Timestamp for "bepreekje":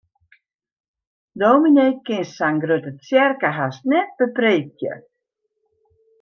4.19-4.93